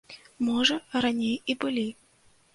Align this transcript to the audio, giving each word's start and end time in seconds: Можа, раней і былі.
Можа, 0.47 0.77
раней 1.03 1.35
і 1.55 1.59
былі. 1.67 1.87